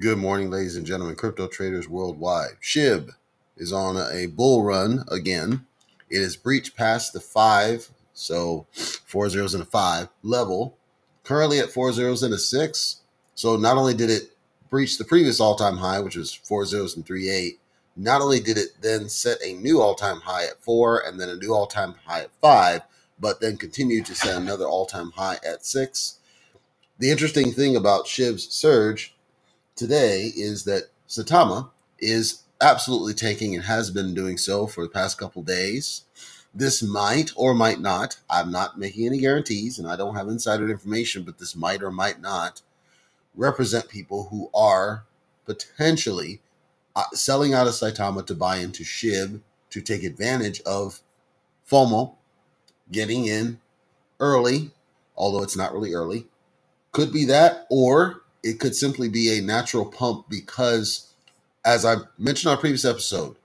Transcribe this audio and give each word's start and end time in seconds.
Good 0.00 0.18
morning, 0.18 0.50
ladies 0.50 0.76
and 0.76 0.84
gentlemen, 0.84 1.14
crypto 1.14 1.46
traders 1.46 1.88
worldwide. 1.88 2.56
SHIB 2.60 3.12
is 3.56 3.72
on 3.72 3.96
a 3.96 4.26
bull 4.26 4.64
run 4.64 5.04
again. 5.08 5.64
It 6.10 6.20
has 6.22 6.36
breached 6.36 6.76
past 6.76 7.12
the 7.12 7.20
five, 7.20 7.88
so 8.12 8.66
four 8.72 9.30
zeros 9.30 9.54
and 9.54 9.62
a 9.62 9.66
five 9.66 10.08
level, 10.24 10.76
currently 11.22 11.60
at 11.60 11.70
four 11.70 11.92
zeros 11.92 12.24
and 12.24 12.34
a 12.34 12.38
six. 12.38 13.02
So 13.36 13.56
not 13.56 13.78
only 13.78 13.94
did 13.94 14.10
it 14.10 14.36
breach 14.68 14.98
the 14.98 15.04
previous 15.04 15.40
all 15.40 15.54
time 15.54 15.76
high, 15.76 16.00
which 16.00 16.16
was 16.16 16.34
four 16.34 16.66
zeros 16.66 16.96
and 16.96 17.06
three 17.06 17.30
eight, 17.30 17.60
not 17.96 18.20
only 18.20 18.40
did 18.40 18.58
it 18.58 18.70
then 18.82 19.08
set 19.08 19.38
a 19.42 19.54
new 19.54 19.80
all 19.80 19.94
time 19.94 20.20
high 20.20 20.44
at 20.46 20.60
four 20.60 20.98
and 20.98 21.20
then 21.20 21.28
a 21.28 21.36
new 21.36 21.54
all 21.54 21.66
time 21.66 21.94
high 22.04 22.22
at 22.22 22.30
five, 22.42 22.82
but 23.20 23.40
then 23.40 23.56
continued 23.56 24.04
to 24.06 24.16
set 24.16 24.36
another 24.36 24.66
all 24.66 24.84
time 24.84 25.12
high 25.12 25.38
at 25.46 25.64
six. 25.64 26.18
The 26.98 27.10
interesting 27.10 27.52
thing 27.52 27.76
about 27.76 28.06
SHIB's 28.06 28.52
surge 28.52 29.15
today 29.76 30.32
is 30.34 30.64
that 30.64 30.84
Saitama 31.08 31.70
is 31.98 32.42
absolutely 32.60 33.14
taking 33.14 33.54
and 33.54 33.64
has 33.64 33.90
been 33.90 34.14
doing 34.14 34.38
so 34.38 34.66
for 34.66 34.82
the 34.82 34.90
past 34.90 35.18
couple 35.18 35.42
days. 35.42 36.02
This 36.54 36.82
might 36.82 37.30
or 37.36 37.54
might 37.54 37.80
not, 37.80 38.18
I'm 38.30 38.50
not 38.50 38.78
making 38.78 39.06
any 39.06 39.18
guarantees 39.18 39.78
and 39.78 39.86
I 39.86 39.94
don't 39.94 40.16
have 40.16 40.28
insider 40.28 40.68
information, 40.70 41.22
but 41.22 41.38
this 41.38 41.54
might 41.54 41.82
or 41.82 41.90
might 41.90 42.20
not 42.20 42.62
represent 43.34 43.88
people 43.88 44.28
who 44.30 44.50
are 44.54 45.04
potentially 45.44 46.40
uh, 46.96 47.04
selling 47.12 47.52
out 47.52 47.66
of 47.66 47.74
Saitama 47.74 48.26
to 48.26 48.34
buy 48.34 48.56
into 48.56 48.82
SHIB 48.82 49.42
to 49.68 49.80
take 49.82 50.02
advantage 50.02 50.62
of 50.62 51.00
FOMO, 51.70 52.14
getting 52.90 53.26
in 53.26 53.60
early, 54.18 54.70
although 55.14 55.42
it's 55.42 55.56
not 55.56 55.74
really 55.74 55.92
early. 55.92 56.26
Could 56.92 57.12
be 57.12 57.26
that, 57.26 57.66
or 57.68 58.22
it 58.46 58.60
could 58.60 58.76
simply 58.76 59.10
be 59.10 59.38
a 59.38 59.42
natural 59.42 59.86
pump 59.86 60.26
because, 60.30 61.12
as 61.64 61.84
I 61.84 61.96
mentioned 62.18 62.52
on 62.52 62.58
a 62.58 62.60
previous 62.60 62.84
episode, 62.86 63.36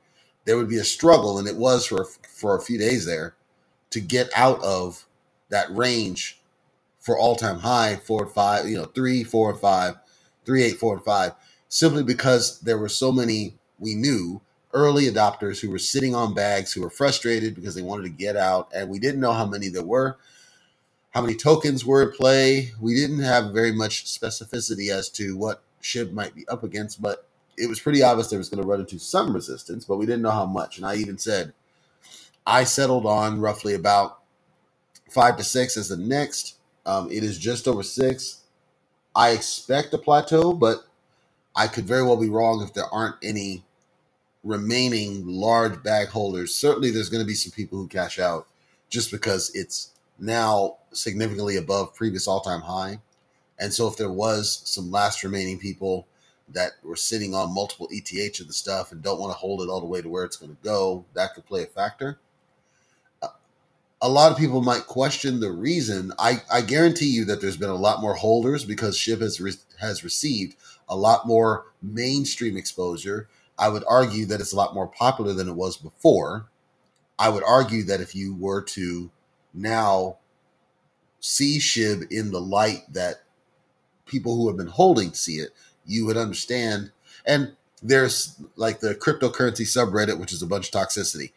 there 0.45 0.57
would 0.57 0.69
be 0.69 0.79
a 0.79 0.85
struggle, 0.85 1.39
and 1.39 1.47
it 1.47 1.57
was 1.57 1.87
for 1.87 2.05
for 2.05 2.55
a 2.57 2.61
few 2.61 2.77
days 2.79 3.05
there, 3.05 3.35
to 3.91 4.01
get 4.01 4.29
out 4.35 4.61
of 4.63 5.05
that 5.49 5.75
range 5.75 6.39
for 6.99 7.17
all 7.17 7.35
time 7.35 7.59
high 7.59 7.97
four 7.97 8.23
and 8.25 8.33
five, 8.33 8.69
you 8.69 8.77
know, 8.77 8.85
three, 8.85 9.23
four 9.23 9.51
and 9.51 9.59
five, 9.59 9.95
three, 10.45 10.63
eight, 10.63 10.77
four 10.77 10.95
and 10.95 11.05
five, 11.05 11.33
simply 11.69 12.03
because 12.03 12.59
there 12.61 12.77
were 12.79 12.89
so 12.89 13.11
many 13.11 13.55
we 13.79 13.95
knew 13.95 14.41
early 14.73 15.05
adopters 15.05 15.61
who 15.61 15.69
were 15.71 15.79
sitting 15.79 16.15
on 16.15 16.33
bags 16.33 16.73
who 16.73 16.81
were 16.81 16.91
frustrated 16.91 17.55
because 17.55 17.75
they 17.75 17.81
wanted 17.83 18.03
to 18.03 18.09
get 18.09 18.37
out, 18.37 18.71
and 18.75 18.89
we 18.89 18.99
didn't 18.99 19.21
know 19.21 19.33
how 19.33 19.45
many 19.47 19.69
there 19.69 19.83
were 19.83 20.17
how 21.11 21.21
many 21.21 21.35
tokens 21.35 21.85
were 21.85 22.03
in 22.03 22.11
play. 22.11 22.71
We 22.79 22.95
didn't 22.95 23.19
have 23.19 23.53
very 23.53 23.71
much 23.71 24.05
specificity 24.05 24.91
as 24.91 25.09
to 25.11 25.35
what 25.37 25.61
SHIB 25.81 26.13
might 26.13 26.33
be 26.35 26.47
up 26.47 26.63
against, 26.63 27.01
but 27.01 27.27
it 27.57 27.67
was 27.67 27.79
pretty 27.79 28.01
obvious 28.01 28.29
there 28.29 28.39
was 28.39 28.49
going 28.49 28.63
to 28.63 28.67
run 28.67 28.79
into 28.79 28.97
some 28.97 29.33
resistance, 29.33 29.85
but 29.85 29.97
we 29.97 30.05
didn't 30.05 30.21
know 30.21 30.31
how 30.31 30.45
much. 30.45 30.77
And 30.77 30.85
I 30.85 30.95
even 30.95 31.17
said 31.17 31.53
I 32.47 32.63
settled 32.63 33.05
on 33.05 33.39
roughly 33.39 33.73
about 33.73 34.19
five 35.09 35.37
to 35.37 35.43
six 35.43 35.77
as 35.77 35.89
the 35.89 35.97
next. 35.97 36.55
Um, 36.85 37.11
it 37.11 37.23
is 37.23 37.37
just 37.37 37.67
over 37.67 37.83
six. 37.83 38.41
I 39.13 39.31
expect 39.31 39.93
a 39.93 39.97
plateau, 39.97 40.53
but 40.53 40.85
I 41.55 41.67
could 41.67 41.85
very 41.85 42.03
well 42.03 42.17
be 42.17 42.29
wrong 42.29 42.63
if 42.63 42.73
there 42.73 42.91
aren't 42.91 43.17
any 43.21 43.63
remaining 44.43 45.27
large 45.27 45.83
bag 45.83 46.07
holders. 46.07 46.55
Certainly, 46.55 46.91
there's 46.91 47.09
going 47.09 47.23
to 47.23 47.27
be 47.27 47.33
some 47.33 47.51
people 47.51 47.77
who 47.77 47.87
cash 47.87 48.17
out 48.17 48.47
just 48.89 49.11
because 49.11 49.51
it's 49.53 49.91
now 50.19 50.77
significantly 50.93 51.57
above 51.57 51.95
previous 51.95 52.27
all-time 52.27 52.61
high. 52.61 52.99
And 53.59 53.73
so 53.73 53.87
if 53.87 53.97
there 53.97 54.11
was 54.11 54.61
some 54.65 54.91
last 54.91 55.23
remaining 55.23 55.59
people 55.59 56.07
that 56.49 56.71
were 56.83 56.95
sitting 56.95 57.33
on 57.33 57.53
multiple 57.53 57.87
ETH 57.91 58.39
of 58.39 58.47
the 58.47 58.53
stuff 58.53 58.91
and 58.91 59.01
don't 59.01 59.19
want 59.19 59.31
to 59.31 59.37
hold 59.37 59.61
it 59.61 59.69
all 59.69 59.79
the 59.79 59.85
way 59.85 60.01
to 60.01 60.09
where 60.09 60.25
it's 60.25 60.37
going 60.37 60.51
to 60.51 60.63
go, 60.63 61.05
that 61.13 61.33
could 61.33 61.45
play 61.45 61.63
a 61.63 61.67
factor. 61.67 62.19
A 64.01 64.09
lot 64.09 64.31
of 64.31 64.37
people 64.37 64.61
might 64.61 64.87
question 64.87 65.39
the 65.39 65.51
reason. 65.51 66.11
I, 66.17 66.41
I 66.51 66.61
guarantee 66.61 67.05
you 67.11 67.23
that 67.25 67.39
there's 67.39 67.57
been 67.57 67.69
a 67.69 67.75
lot 67.75 68.01
more 68.01 68.15
holders 68.15 68.65
because 68.65 68.97
SHIB 68.97 69.21
has 69.21 69.39
re- 69.39 69.53
has 69.79 70.03
received 70.03 70.55
a 70.89 70.95
lot 70.95 71.27
more 71.27 71.67
mainstream 71.83 72.57
exposure. 72.57 73.29
I 73.59 73.69
would 73.69 73.83
argue 73.87 74.25
that 74.25 74.41
it's 74.41 74.53
a 74.53 74.57
lot 74.57 74.73
more 74.73 74.87
popular 74.87 75.33
than 75.33 75.47
it 75.47 75.55
was 75.55 75.77
before. 75.77 76.47
I 77.19 77.29
would 77.29 77.43
argue 77.43 77.83
that 77.83 78.01
if 78.01 78.15
you 78.15 78.35
were 78.35 78.63
to 78.63 79.11
now 79.53 80.17
see 81.19 81.59
SHIB 81.59 82.11
in 82.11 82.31
the 82.31 82.41
light 82.41 82.81
that 82.91 83.23
people 84.05 84.35
who 84.35 84.47
have 84.47 84.57
been 84.57 84.67
holding 84.67 85.13
see 85.13 85.35
it, 85.35 85.51
you 85.85 86.05
would 86.05 86.17
understand. 86.17 86.91
And 87.25 87.55
there's 87.81 88.39
like 88.55 88.79
the 88.79 88.95
cryptocurrency 88.95 89.65
subreddit, 89.65 90.19
which 90.19 90.33
is 90.33 90.41
a 90.41 90.47
bunch 90.47 90.67
of 90.67 90.73
toxicity. 90.73 91.31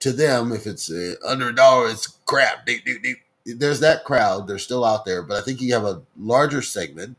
To 0.00 0.12
them, 0.12 0.52
if 0.52 0.66
it's 0.66 0.90
uh, 0.90 1.14
under 1.26 1.48
a 1.48 1.54
dollar, 1.54 1.88
it's 1.88 2.06
crap. 2.06 2.66
Deep, 2.66 2.84
deep, 2.84 3.02
deep. 3.02 3.18
There's 3.46 3.80
that 3.80 4.04
crowd. 4.04 4.46
They're 4.46 4.58
still 4.58 4.84
out 4.84 5.04
there, 5.04 5.22
but 5.22 5.36
I 5.36 5.40
think 5.42 5.60
you 5.60 5.72
have 5.74 5.84
a 5.84 6.02
larger 6.16 6.62
segment, 6.62 7.16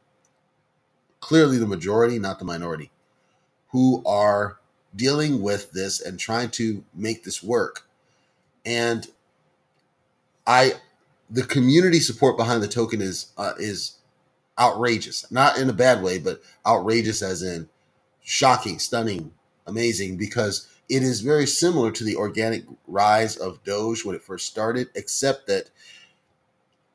clearly 1.20 1.58
the 1.58 1.68
majority, 1.68 2.18
not 2.20 2.40
the 2.40 2.46
minority, 2.46 2.92
who 3.70 4.04
are 4.06 4.58
dealing 4.96 5.42
with 5.42 5.72
this 5.72 6.02
and 6.02 6.20
trying 6.20 6.50
to 6.50 6.84
make 6.94 7.24
this 7.24 7.44
work. 7.44 7.88
And 8.66 9.08
I 10.48 10.74
the 11.30 11.44
community 11.44 12.00
support 12.00 12.38
behind 12.38 12.62
the 12.62 12.68
token 12.68 13.02
is 13.02 13.32
uh, 13.38 13.54
is 13.58 13.98
outrageous. 14.60 15.30
Not 15.32 15.58
in 15.58 15.70
a 15.70 15.74
bad 15.74 16.04
way, 16.04 16.20
but 16.20 16.42
outrageous 16.66 17.22
as 17.22 17.44
in 17.44 17.70
shocking, 18.22 18.80
stunning, 18.80 19.32
amazing 19.68 20.18
because 20.18 20.68
it 20.90 21.04
is 21.04 21.22
very 21.22 21.48
similar 21.48 21.92
to 21.92 22.04
the 22.04 22.16
organic 22.16 22.64
rise 22.88 23.38
of 23.38 23.64
Doge 23.64 24.06
when 24.06 24.16
it 24.16 24.22
first 24.22 24.48
started, 24.48 24.90
except 24.96 25.48
that 25.48 25.70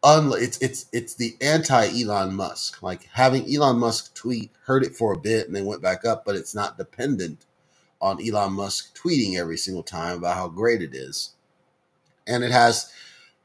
it's 0.05 0.59
it's 0.59 0.87
it's 0.93 1.15
the 1.15 1.37
anti 1.41 2.03
Elon 2.03 2.35
Musk. 2.35 2.83
Like 2.83 3.05
having 3.13 3.53
Elon 3.53 3.79
Musk 3.79 4.15
tweet 4.15 4.51
hurt 4.65 4.85
it 4.85 4.97
for 4.97 5.13
a 5.13 5.19
bit 5.19 5.47
and 5.47 5.57
then 5.57 5.67
went 5.67 5.83
back 5.83 6.05
up, 6.05 6.25
but 6.25 6.37
it's 6.37 6.55
not 6.55 6.79
dependent 6.79 7.47
on 8.01 8.27
Elon 8.27 8.53
Musk 8.55 8.97
tweeting 8.97 9.37
every 9.37 9.59
single 9.59 9.83
time 9.83 10.19
about 10.19 10.37
how 10.37 10.49
great 10.49 10.81
it 10.83 10.95
is. 10.95 11.31
And 12.27 12.45
it 12.45 12.51
has 12.51 12.93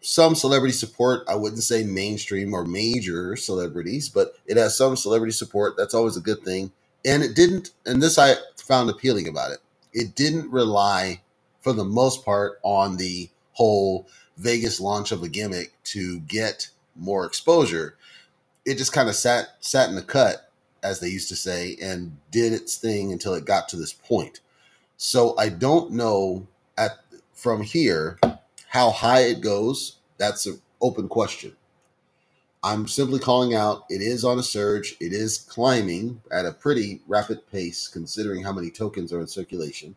some 0.05 0.35
celebrity 0.35 0.73
support. 0.73 1.23
I 1.27 1.33
wouldn't 1.33 1.63
say 1.63 1.83
mainstream 1.83 2.53
or 2.53 2.63
major 2.63 3.35
celebrities, 3.35 4.07
but 4.07 4.35
it 4.45 4.55
has 4.55 4.77
some 4.77 4.95
celebrity 4.95 5.31
support. 5.31 5.75
That's 5.77 5.95
always 5.95 6.15
a 6.15 6.21
good 6.21 6.43
thing. 6.43 6.71
And 7.03 7.23
it 7.23 7.35
didn't, 7.35 7.71
and 7.87 8.03
this 8.03 8.19
I 8.19 8.35
found 8.55 8.89
appealing 8.89 9.27
about 9.27 9.51
it. 9.51 9.59
It 9.93 10.15
didn't 10.15 10.51
rely, 10.51 11.21
for 11.61 11.73
the 11.73 11.83
most 11.83 12.23
part, 12.23 12.59
on 12.61 12.97
the 12.97 13.29
whole 13.53 14.07
Vegas 14.37 14.79
launch 14.79 15.11
of 15.11 15.23
a 15.23 15.29
gimmick 15.29 15.73
to 15.85 16.19
get 16.21 16.69
more 16.95 17.25
exposure. 17.25 17.95
It 18.63 18.77
just 18.77 18.93
kind 18.93 19.09
of 19.09 19.15
sat 19.15 19.55
sat 19.59 19.89
in 19.89 19.95
the 19.95 20.03
cut, 20.03 20.51
as 20.83 20.99
they 20.99 21.07
used 21.07 21.29
to 21.29 21.35
say, 21.35 21.77
and 21.81 22.15
did 22.29 22.53
its 22.53 22.77
thing 22.77 23.11
until 23.11 23.33
it 23.33 23.45
got 23.45 23.69
to 23.69 23.75
this 23.75 23.93
point. 23.93 24.41
So 24.97 25.35
I 25.37 25.49
don't 25.49 25.91
know 25.93 26.47
at 26.77 26.99
from 27.33 27.61
here 27.61 28.19
how 28.75 28.91
high 28.91 29.21
it 29.21 29.39
goes, 29.39 29.99
that's 30.17 30.45
an 30.45 30.61
open 30.81 31.07
question. 31.07 31.55
I'm 32.61 32.89
simply 32.89 33.19
calling 33.19 33.53
out 33.55 33.85
it 33.89 34.01
is 34.01 34.25
on 34.25 34.37
a 34.37 34.43
surge. 34.43 34.97
It 34.99 35.13
is 35.13 35.37
climbing 35.37 36.21
at 36.29 36.45
a 36.45 36.51
pretty 36.51 36.99
rapid 37.07 37.49
pace 37.49 37.87
considering 37.87 38.43
how 38.43 38.51
many 38.51 38.69
tokens 38.69 39.13
are 39.13 39.21
in 39.21 39.27
circulation. 39.27 39.95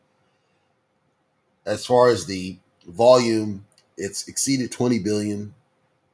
As 1.66 1.84
far 1.84 2.08
as 2.08 2.26
the 2.26 2.58
volume, 2.86 3.66
it's 3.96 4.28
exceeded 4.28 4.70
20 4.70 5.00
billion. 5.00 5.54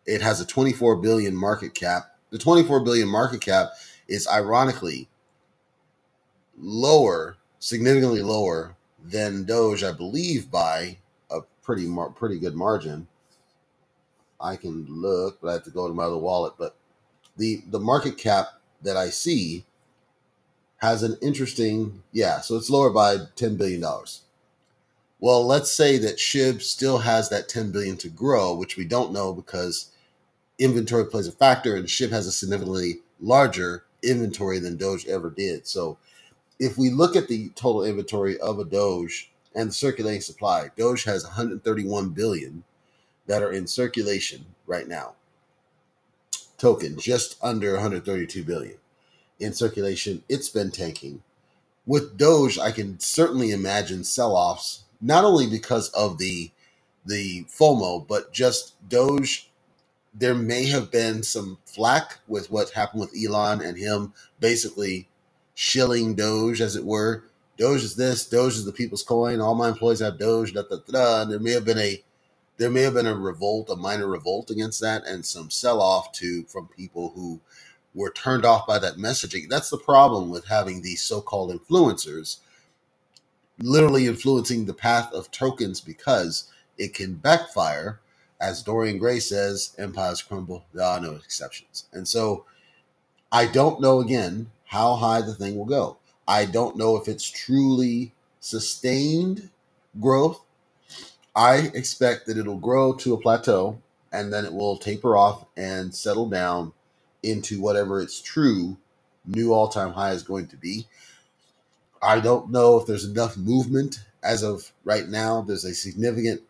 It 0.06 0.22
has 0.22 0.40
a 0.40 0.46
24 0.46 0.96
billion 0.96 1.36
market 1.36 1.74
cap. 1.74 2.16
The 2.30 2.38
24 2.38 2.80
billion 2.80 3.08
market 3.08 3.42
cap 3.42 3.72
is 4.08 4.26
ironically 4.26 5.10
lower, 6.56 7.36
significantly 7.58 8.22
lower 8.22 8.74
than 9.04 9.44
Doge, 9.44 9.84
I 9.84 9.92
believe, 9.92 10.50
by 10.50 10.96
pretty 11.64 11.86
mar- 11.86 12.10
pretty 12.10 12.38
good 12.38 12.54
margin. 12.54 13.08
I 14.40 14.56
can 14.56 14.86
look, 14.88 15.40
but 15.40 15.48
I 15.48 15.52
have 15.54 15.64
to 15.64 15.70
go 15.70 15.88
to 15.88 15.94
my 15.94 16.04
other 16.04 16.18
wallet. 16.18 16.54
But 16.58 16.76
the 17.36 17.62
the 17.70 17.80
market 17.80 18.18
cap 18.18 18.60
that 18.82 18.96
I 18.96 19.08
see 19.10 19.64
has 20.78 21.02
an 21.02 21.16
interesting 21.22 22.02
yeah, 22.12 22.40
so 22.40 22.56
it's 22.56 22.70
lower 22.70 22.90
by 22.90 23.18
ten 23.36 23.56
billion 23.56 23.80
dollars. 23.80 24.22
Well, 25.20 25.46
let's 25.46 25.72
say 25.72 25.96
that 25.98 26.18
SHIB 26.18 26.60
still 26.60 26.98
has 26.98 27.30
that 27.30 27.48
ten 27.48 27.72
billion 27.72 27.96
to 27.98 28.08
grow, 28.08 28.54
which 28.54 28.76
we 28.76 28.84
don't 28.84 29.12
know 29.12 29.32
because 29.32 29.90
inventory 30.58 31.06
plays 31.06 31.26
a 31.26 31.32
factor, 31.32 31.76
and 31.76 31.86
SHIB 31.86 32.10
has 32.10 32.26
a 32.26 32.32
significantly 32.32 33.00
larger 33.20 33.84
inventory 34.02 34.58
than 34.58 34.76
Doge 34.76 35.06
ever 35.06 35.30
did. 35.30 35.66
So 35.66 35.98
if 36.58 36.78
we 36.78 36.90
look 36.90 37.16
at 37.16 37.28
the 37.28 37.50
total 37.50 37.84
inventory 37.84 38.38
of 38.40 38.58
a 38.58 38.64
Doge 38.64 39.32
and 39.54 39.70
the 39.70 39.74
circulating 39.74 40.20
supply. 40.20 40.70
Doge 40.76 41.04
has 41.04 41.24
131 41.24 42.10
billion 42.10 42.64
that 43.26 43.42
are 43.42 43.52
in 43.52 43.66
circulation 43.66 44.46
right 44.66 44.88
now. 44.88 45.14
Token 46.58 46.98
just 46.98 47.36
under 47.42 47.72
132 47.74 48.44
billion. 48.44 48.76
in 49.40 49.52
circulation, 49.52 50.22
it's 50.28 50.48
been 50.48 50.70
tanking. 50.70 51.22
With 51.86 52.16
Doge, 52.16 52.58
I 52.58 52.70
can 52.72 52.98
certainly 53.00 53.50
imagine 53.50 54.04
sell-offs, 54.04 54.84
not 55.00 55.24
only 55.24 55.46
because 55.48 55.90
of 55.90 56.18
the 56.18 56.50
the 57.06 57.44
FOMO, 57.44 58.06
but 58.08 58.32
just 58.32 58.74
Doge. 58.88 59.50
There 60.14 60.34
may 60.34 60.66
have 60.66 60.90
been 60.90 61.22
some 61.22 61.58
flack 61.66 62.20
with 62.28 62.50
what 62.50 62.70
happened 62.70 63.00
with 63.02 63.14
Elon 63.14 63.60
and 63.60 63.78
him 63.78 64.14
basically 64.40 65.08
shilling 65.54 66.14
Doge, 66.14 66.60
as 66.62 66.76
it 66.76 66.84
were. 66.84 67.24
Doge 67.58 67.84
is 67.84 67.96
this, 67.96 68.28
Doge 68.28 68.54
is 68.56 68.64
the 68.64 68.72
people's 68.72 69.02
coin. 69.04 69.40
All 69.40 69.54
my 69.54 69.68
employees 69.68 70.00
have 70.00 70.18
Doge, 70.18 70.54
da, 70.54 70.62
da, 70.62 70.78
da, 70.88 71.24
there 71.24 71.40
may 71.40 71.52
have 71.52 71.64
been 71.64 71.78
a 71.78 72.02
there 72.58 72.70
may 72.70 72.82
have 72.82 72.94
been 72.94 73.06
a 73.06 73.16
revolt, 73.16 73.70
a 73.70 73.76
minor 73.76 74.06
revolt 74.06 74.50
against 74.50 74.80
that, 74.80 75.04
and 75.06 75.26
some 75.26 75.50
sell 75.50 75.82
off 75.82 76.12
to 76.12 76.44
from 76.44 76.68
people 76.68 77.12
who 77.14 77.40
were 77.94 78.12
turned 78.12 78.44
off 78.44 78.66
by 78.66 78.78
that 78.78 78.96
messaging. 78.96 79.48
That's 79.48 79.70
the 79.70 79.78
problem 79.78 80.30
with 80.30 80.46
having 80.46 80.82
these 80.82 81.02
so 81.02 81.20
called 81.20 81.52
influencers 81.52 82.38
literally 83.60 84.06
influencing 84.06 84.66
the 84.66 84.74
path 84.74 85.12
of 85.12 85.30
tokens 85.30 85.80
because 85.80 86.50
it 86.78 86.94
can 86.94 87.14
backfire. 87.14 88.00
As 88.40 88.62
Dorian 88.62 88.98
Gray 88.98 89.20
says, 89.20 89.74
empires 89.78 90.22
crumble, 90.22 90.64
there 90.74 90.84
are 90.86 91.00
no 91.00 91.14
exceptions. 91.14 91.86
And 91.92 92.06
so 92.06 92.44
I 93.32 93.46
don't 93.46 93.80
know 93.80 94.00
again 94.00 94.50
how 94.66 94.96
high 94.96 95.22
the 95.22 95.34
thing 95.34 95.56
will 95.56 95.66
go. 95.66 95.98
I 96.28 96.46
don't 96.46 96.76
know 96.76 96.96
if 96.96 97.08
it's 97.08 97.30
truly 97.30 98.14
sustained 98.40 99.50
growth. 100.00 100.42
I 101.36 101.70
expect 101.74 102.26
that 102.26 102.38
it'll 102.38 102.58
grow 102.58 102.94
to 102.94 103.14
a 103.14 103.20
plateau 103.20 103.80
and 104.12 104.32
then 104.32 104.44
it 104.44 104.52
will 104.54 104.76
taper 104.78 105.16
off 105.16 105.46
and 105.56 105.94
settle 105.94 106.28
down 106.28 106.72
into 107.22 107.60
whatever 107.60 108.00
its 108.00 108.20
true 108.20 108.76
new 109.26 109.52
all 109.54 109.68
time 109.68 109.92
high 109.92 110.12
is 110.12 110.22
going 110.22 110.48
to 110.48 110.56
be. 110.56 110.86
I 112.02 112.20
don't 112.20 112.50
know 112.50 112.78
if 112.80 112.86
there's 112.86 113.04
enough 113.06 113.36
movement 113.36 114.00
as 114.22 114.42
of 114.42 114.72
right 114.84 115.08
now. 115.08 115.42
There's 115.42 115.64
a 115.64 115.74
significant, 115.74 116.42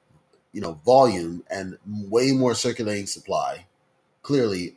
you 0.52 0.60
know, 0.60 0.80
volume 0.84 1.44
and 1.50 1.78
way 1.86 2.32
more 2.32 2.54
circulating 2.54 3.06
supply, 3.06 3.66
clearly, 4.22 4.76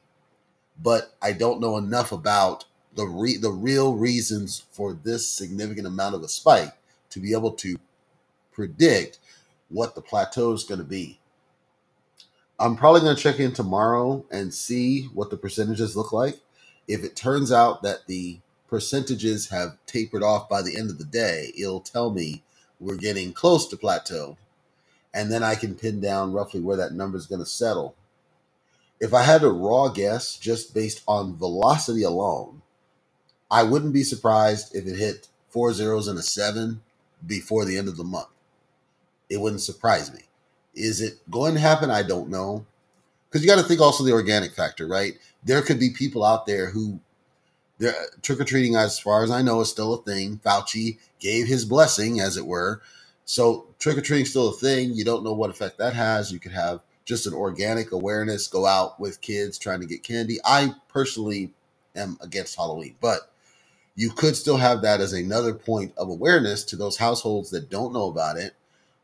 but 0.82 1.16
I 1.22 1.34
don't 1.34 1.62
know 1.62 1.78
enough 1.78 2.12
about 2.12 2.66
the 2.98 3.08
re- 3.08 3.38
the 3.38 3.52
real 3.52 3.96
reasons 3.96 4.66
for 4.74 4.94
this 4.94 5.30
significant 5.30 5.88
amount 5.88 6.16
of 6.16 6.24
a 6.24 6.30
spike 6.30 6.74
to 7.12 7.22
be 7.22 7.34
able 7.34 7.54
to 7.54 7.78
predict 8.54 9.20
what 9.70 9.96
the 9.96 10.02
plateau 10.02 10.54
is 10.54 10.66
going 10.66 10.80
to 10.80 10.86
be. 10.86 11.20
I'm 12.60 12.76
probably 12.78 13.02
going 13.02 13.16
to 13.16 13.22
check 13.22 13.40
in 13.40 13.54
tomorrow 13.54 14.26
and 14.32 14.54
see 14.54 15.04
what 15.14 15.30
the 15.30 15.38
percentages 15.38 15.96
look 15.98 16.14
like. 16.14 16.40
If 16.88 17.04
it 17.04 17.16
turns 17.16 17.52
out 17.52 17.84
that 17.84 18.08
the 18.08 18.40
percentages 18.68 19.50
have 19.50 19.78
tapered 19.86 20.24
off 20.24 20.50
by 20.50 20.64
the 20.64 20.78
end 20.78 20.90
of 20.90 20.98
the 20.98 21.06
day, 21.06 21.54
it'll 21.60 21.82
tell 21.82 22.12
me 22.12 22.44
we're 22.80 22.98
getting 22.98 23.34
close 23.34 23.68
to 23.70 23.78
plateau. 23.78 24.38
And 25.14 25.32
then 25.32 25.44
I 25.44 25.56
can 25.56 25.76
pin 25.76 26.02
down 26.02 26.34
roughly 26.34 26.62
where 26.62 26.78
that 26.78 26.94
number 26.94 27.18
is 27.18 27.28
going 27.28 27.42
to 27.42 27.46
settle. 27.48 27.96
If 29.00 29.14
I 29.14 29.24
had 29.24 29.44
a 29.44 29.50
raw 29.50 29.90
guess 29.90 30.38
just 30.38 30.74
based 30.74 31.04
on 31.08 31.38
velocity 31.38 32.04
alone, 32.04 32.64
I 33.50 33.64
wouldn't 33.64 33.94
be 33.94 34.04
surprised 34.04 34.76
if 34.76 34.86
it 34.86 34.98
hit 34.98 35.28
four 35.50 35.74
zeros 35.74 36.08
and 36.08 36.20
a 36.20 36.24
seven 36.24 36.82
before 37.26 37.66
the 37.66 37.78
end 37.78 37.88
of 37.88 37.98
the 37.98 38.04
month. 38.04 38.28
It 39.30 39.42
wouldn't 39.42 39.62
surprise 39.62 40.14
me. 40.14 40.22
Is 40.76 41.02
it 41.02 41.20
going 41.30 41.54
to 41.56 41.60
happen? 41.60 41.90
I 41.90 42.04
don't 42.04 42.30
know. 42.30 42.66
Because 43.30 43.44
you 43.44 43.50
got 43.50 43.62
to 43.62 43.68
think 43.68 43.82
also 43.82 44.04
the 44.04 44.14
organic 44.14 44.54
factor, 44.54 44.88
right? 44.88 45.18
There 45.44 45.62
could 45.62 45.80
be 45.80 45.90
people 45.90 46.24
out 46.24 46.46
there 46.46 46.70
who 46.70 47.00
uh, 47.86 47.92
trick 48.22 48.40
or 48.40 48.46
treating, 48.46 48.76
as 48.76 49.00
far 49.00 49.24
as 49.24 49.32
I 49.32 49.42
know, 49.42 49.62
is 49.62 49.70
still 49.70 49.94
a 49.94 50.02
thing. 50.02 50.40
Fauci 50.44 50.98
gave 51.20 51.48
his 51.48 51.66
blessing, 51.66 52.20
as 52.20 52.38
it 52.38 52.46
were. 52.46 52.82
So 53.26 53.68
trick 53.80 53.98
or 53.98 54.02
treating 54.02 54.26
still 54.26 54.50
a 54.50 54.54
thing. 54.54 54.94
You 54.94 55.04
don't 55.04 55.24
know 55.24 55.34
what 55.34 55.50
effect 55.50 55.78
that 55.78 55.94
has. 55.94 56.32
You 56.32 56.40
could 56.40 56.54
have 56.54 56.82
just 57.06 57.28
an 57.28 57.34
organic 57.34 57.92
awareness, 57.92 58.48
go 58.48 58.66
out 58.66 59.00
with 59.00 59.22
kids 59.22 59.58
trying 59.58 59.80
to 59.82 59.86
get 59.86 60.04
candy. 60.04 60.38
I 60.44 60.74
personally 60.90 61.54
am 61.96 62.18
against 62.22 62.56
Halloween, 62.56 62.96
but 63.00 63.32
you 63.98 64.12
could 64.12 64.36
still 64.36 64.58
have 64.58 64.84
that 64.84 65.02
as 65.02 65.12
another 65.12 65.56
point 65.56 65.92
of 65.98 66.08
awareness 66.08 66.64
to 66.64 66.76
those 66.76 66.98
households 66.98 67.50
that 67.50 67.70
don't 67.70 67.92
know 67.92 68.08
about 68.08 68.38
it 68.38 68.54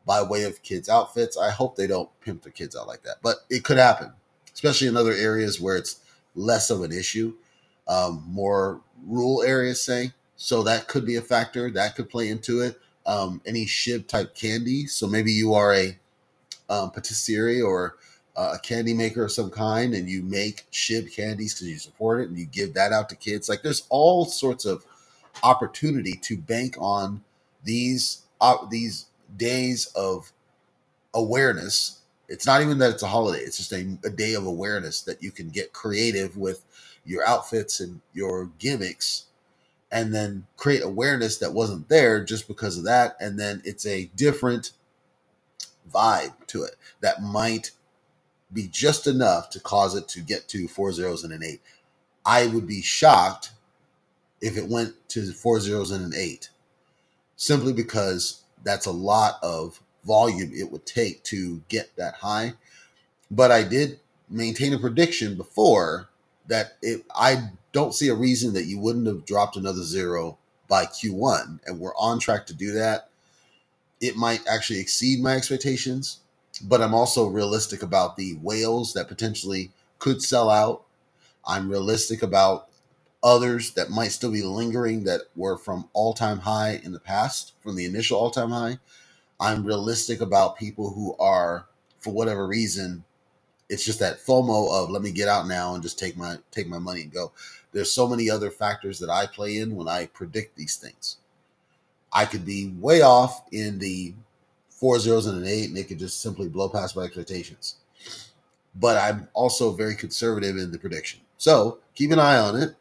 by 0.06 0.22
way 0.22 0.44
of 0.44 0.62
kids' 0.62 0.88
outfits. 0.88 1.36
I 1.36 1.50
hope 1.50 1.74
they 1.74 1.88
don't 1.88 2.08
pimp 2.20 2.44
their 2.44 2.52
kids 2.52 2.76
out 2.76 2.86
like 2.86 3.02
that, 3.02 3.16
but 3.20 3.38
it 3.50 3.64
could 3.64 3.76
happen, 3.76 4.12
especially 4.54 4.86
in 4.86 4.96
other 4.96 5.12
areas 5.12 5.60
where 5.60 5.76
it's 5.76 5.98
less 6.36 6.70
of 6.70 6.82
an 6.82 6.92
issue, 6.92 7.34
um, 7.88 8.22
more 8.28 8.80
rural 9.04 9.42
areas, 9.42 9.82
say. 9.82 10.12
So 10.36 10.62
that 10.62 10.86
could 10.86 11.04
be 11.04 11.16
a 11.16 11.22
factor 11.22 11.72
that 11.72 11.96
could 11.96 12.08
play 12.08 12.28
into 12.28 12.60
it. 12.60 12.80
Um, 13.04 13.42
any 13.44 13.66
shib 13.66 14.06
type 14.06 14.34
candy. 14.34 14.86
So 14.86 15.08
maybe 15.08 15.32
you 15.32 15.54
are 15.54 15.74
a 15.74 15.98
um, 16.70 16.90
patisserie 16.92 17.60
or 17.60 17.96
a 18.36 18.58
candy 18.58 18.94
maker 18.94 19.24
of 19.24 19.32
some 19.32 19.50
kind 19.50 19.94
and 19.94 20.08
you 20.08 20.22
make 20.22 20.66
shib 20.72 21.12
candies 21.14 21.54
because 21.54 21.68
you 21.68 21.78
support 21.78 22.20
it 22.20 22.28
and 22.28 22.38
you 22.38 22.46
give 22.46 22.74
that 22.74 22.92
out 22.92 23.08
to 23.08 23.16
kids. 23.16 23.48
Like 23.48 23.62
there's 23.62 23.86
all 23.90 24.24
sorts 24.24 24.64
of 24.64 24.84
opportunity 25.42 26.14
to 26.22 26.36
bank 26.36 26.76
on 26.78 27.22
these 27.64 28.22
uh, 28.40 28.56
these 28.70 29.06
days 29.36 29.86
of 29.94 30.32
awareness. 31.14 32.00
It's 32.28 32.46
not 32.46 32.62
even 32.62 32.78
that 32.78 32.90
it's 32.90 33.02
a 33.02 33.08
holiday, 33.08 33.40
it's 33.40 33.58
just 33.58 33.72
a, 33.72 33.98
a 34.04 34.10
day 34.10 34.34
of 34.34 34.46
awareness 34.46 35.02
that 35.02 35.22
you 35.22 35.30
can 35.30 35.48
get 35.50 35.72
creative 35.72 36.36
with 36.36 36.64
your 37.04 37.26
outfits 37.26 37.80
and 37.80 38.00
your 38.12 38.50
gimmicks 38.58 39.26
and 39.92 40.12
then 40.12 40.46
create 40.56 40.82
awareness 40.82 41.38
that 41.38 41.52
wasn't 41.52 41.88
there 41.88 42.24
just 42.24 42.48
because 42.48 42.76
of 42.76 42.84
that. 42.84 43.16
And 43.20 43.38
then 43.38 43.62
it's 43.64 43.86
a 43.86 44.06
different 44.16 44.72
vibe 45.92 46.32
to 46.48 46.64
it 46.64 46.74
that 47.00 47.22
might 47.22 47.70
be 48.52 48.68
just 48.68 49.06
enough 49.06 49.50
to 49.50 49.60
cause 49.60 49.94
it 49.94 50.08
to 50.08 50.20
get 50.20 50.48
to 50.48 50.68
four 50.68 50.92
zeros 50.92 51.24
and 51.24 51.32
an 51.32 51.42
eight. 51.42 51.60
I 52.24 52.46
would 52.46 52.66
be 52.66 52.82
shocked 52.82 53.52
if 54.40 54.56
it 54.56 54.68
went 54.68 54.94
to 55.10 55.32
four 55.32 55.60
zeros 55.60 55.90
and 55.90 56.04
an 56.04 56.18
eight, 56.18 56.50
simply 57.36 57.72
because 57.72 58.42
that's 58.62 58.86
a 58.86 58.92
lot 58.92 59.38
of 59.42 59.80
volume 60.04 60.52
it 60.54 60.70
would 60.70 60.86
take 60.86 61.22
to 61.24 61.62
get 61.68 61.94
that 61.96 62.14
high. 62.14 62.54
But 63.30 63.50
I 63.50 63.64
did 63.64 64.00
maintain 64.28 64.72
a 64.72 64.78
prediction 64.78 65.36
before 65.36 66.08
that 66.46 66.76
it, 66.82 67.04
I 67.14 67.50
don't 67.72 67.94
see 67.94 68.08
a 68.08 68.14
reason 68.14 68.54
that 68.54 68.66
you 68.66 68.78
wouldn't 68.78 69.06
have 69.06 69.24
dropped 69.24 69.56
another 69.56 69.82
zero 69.82 70.38
by 70.68 70.86
Q1, 70.86 71.60
and 71.66 71.80
we're 71.80 71.96
on 71.96 72.18
track 72.18 72.46
to 72.46 72.54
do 72.54 72.72
that. 72.72 73.08
It 74.00 74.16
might 74.16 74.46
actually 74.46 74.80
exceed 74.80 75.22
my 75.22 75.34
expectations, 75.36 76.20
but 76.62 76.80
I'm 76.82 76.94
also 76.94 77.26
realistic 77.26 77.82
about 77.82 78.16
the 78.16 78.34
whales 78.36 78.92
that 78.94 79.08
potentially 79.08 79.72
could 79.98 80.22
sell 80.22 80.50
out. 80.50 80.84
I'm 81.46 81.70
realistic 81.70 82.22
about 82.22 82.68
others 83.22 83.72
that 83.72 83.90
might 83.90 84.12
still 84.12 84.30
be 84.32 84.42
lingering 84.42 85.04
that 85.04 85.22
were 85.34 85.56
from 85.56 85.88
all 85.92 86.14
time 86.14 86.40
high 86.40 86.80
in 86.84 86.92
the 86.92 87.00
past, 87.00 87.54
from 87.62 87.76
the 87.76 87.84
initial 87.86 88.18
all 88.18 88.30
time 88.30 88.50
high. 88.50 88.78
I'm 89.40 89.64
realistic 89.64 90.20
about 90.20 90.56
people 90.56 90.90
who 90.90 91.16
are, 91.18 91.66
for 92.00 92.12
whatever 92.12 92.46
reason, 92.46 93.04
it's 93.68 93.84
just 93.84 93.98
that 94.00 94.20
FOMO 94.20 94.70
of 94.72 94.90
let 94.90 95.02
me 95.02 95.10
get 95.10 95.28
out 95.28 95.46
now 95.48 95.74
and 95.74 95.82
just 95.82 95.98
take 95.98 96.16
my 96.16 96.36
take 96.50 96.68
my 96.68 96.78
money 96.78 97.02
and 97.02 97.12
go. 97.12 97.32
There's 97.72 97.92
so 97.92 98.08
many 98.08 98.30
other 98.30 98.50
factors 98.50 98.98
that 99.00 99.10
I 99.10 99.26
play 99.26 99.56
in 99.58 99.74
when 99.74 99.88
I 99.88 100.06
predict 100.06 100.56
these 100.56 100.76
things. 100.76 101.16
I 102.12 102.26
could 102.26 102.44
be 102.46 102.72
way 102.78 103.02
off 103.02 103.42
in 103.50 103.78
the 103.80 104.14
four 104.84 104.98
zeros 104.98 105.24
and 105.24 105.38
an 105.38 105.48
eight, 105.48 105.70
and 105.70 105.78
it 105.78 105.88
could 105.88 105.98
just 105.98 106.20
simply 106.20 106.46
blow 106.46 106.68
past 106.68 106.94
my 106.94 107.04
expectations. 107.04 107.76
But 108.74 108.98
I'm 108.98 109.28
also 109.32 109.72
very 109.72 109.94
conservative 109.94 110.58
in 110.58 110.72
the 110.72 110.78
prediction. 110.78 111.20
So 111.38 111.78
keep 111.94 112.10
an 112.10 112.18
eye 112.18 112.36
on 112.36 112.54
it. 112.54 112.74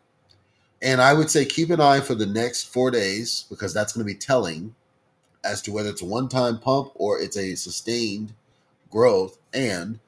And 0.82 1.00
I 1.00 1.14
would 1.14 1.30
say 1.30 1.46
keep 1.46 1.70
an 1.70 1.80
eye 1.80 2.02
for 2.02 2.14
the 2.14 2.26
next 2.26 2.66
four 2.66 2.92
days 2.92 3.46
because 3.50 3.74
that's 3.74 3.94
going 3.94 4.06
to 4.06 4.14
be 4.14 4.20
telling 4.20 4.76
as 5.46 5.62
to 5.62 5.72
whether 5.72 5.92
it's 5.92 6.02
a 6.02 6.06
one 6.06 6.28
time 6.28 6.60
pump 6.60 6.92
or 6.96 7.22
it's 7.22 7.38
a 7.38 7.56
sustained 7.56 8.34
growth. 8.92 9.38
And 9.54 10.02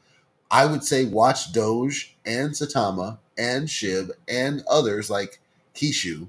I 0.51 0.65
would 0.65 0.83
say 0.83 1.05
watch 1.05 1.53
Doge 1.53 2.17
and 2.25 2.51
Saitama 2.51 3.19
and 3.37 3.69
Shib 3.69 4.11
and 4.27 4.65
others 4.69 5.09
like 5.09 5.39
Kishu. 5.73 6.27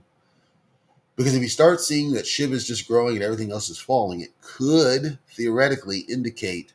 Because 1.17 1.35
if 1.35 1.43
you 1.43 1.49
start 1.49 1.81
seeing 1.81 2.13
that 2.13 2.27
Shib 2.27 2.53
is 2.53 2.67
just 2.67 2.87
growing 2.87 3.17
and 3.17 3.25
everything 3.25 3.51
else 3.51 3.71
is 3.71 3.79
falling, 3.79 4.21
it 4.21 4.39
could 4.43 5.19
theoretically 5.31 6.01
indicate 6.01 6.75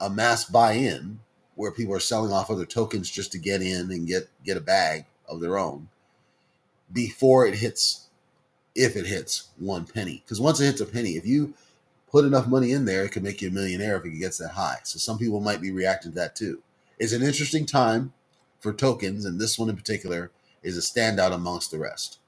a 0.00 0.08
mass 0.08 0.44
buy 0.44 0.72
in 0.72 1.20
where 1.54 1.70
people 1.70 1.94
are 1.94 2.00
selling 2.00 2.32
off 2.32 2.50
other 2.50 2.64
tokens 2.64 3.10
just 3.10 3.30
to 3.32 3.38
get 3.38 3.60
in 3.60 3.90
and 3.90 4.06
get, 4.06 4.28
get 4.42 4.56
a 4.56 4.60
bag 4.60 5.04
of 5.28 5.40
their 5.40 5.58
own 5.58 5.88
before 6.92 7.46
it 7.46 7.54
hits, 7.56 8.08
if 8.74 8.96
it 8.96 9.06
hits 9.06 9.48
one 9.58 9.84
penny. 9.84 10.22
Because 10.24 10.40
once 10.40 10.58
it 10.60 10.64
hits 10.66 10.80
a 10.80 10.86
penny, 10.86 11.10
if 11.10 11.26
you 11.26 11.54
put 12.10 12.24
enough 12.24 12.46
money 12.46 12.72
in 12.72 12.86
there, 12.86 13.04
it 13.04 13.10
could 13.10 13.22
make 13.22 13.42
you 13.42 13.48
a 13.48 13.52
millionaire 13.52 13.96
if 13.96 14.04
it 14.04 14.18
gets 14.18 14.38
that 14.38 14.52
high. 14.52 14.78
So 14.84 14.98
some 14.98 15.18
people 15.18 15.40
might 15.40 15.60
be 15.60 15.70
reacting 15.70 16.12
to 16.12 16.18
that 16.18 16.36
too. 16.36 16.62
It's 16.98 17.12
an 17.12 17.22
interesting 17.22 17.66
time 17.66 18.12
for 18.60 18.72
tokens, 18.72 19.24
and 19.24 19.40
this 19.40 19.58
one 19.58 19.68
in 19.68 19.76
particular 19.76 20.30
is 20.62 20.78
a 20.78 20.80
standout 20.80 21.32
amongst 21.32 21.70
the 21.70 21.78
rest. 21.78 22.18